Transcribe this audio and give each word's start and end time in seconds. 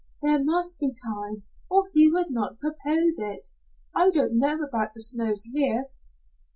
"There 0.23 0.43
must 0.43 0.79
be 0.79 0.95
time 0.95 1.43
or 1.69 1.91
he 1.93 2.09
would 2.11 2.31
not 2.31 2.57
propose 2.59 3.19
it. 3.19 3.49
I 3.93 4.09
don't 4.09 4.39
know 4.39 4.59
about 4.59 4.95
the 4.95 4.99
snows 4.99 5.43
here." 5.53 5.89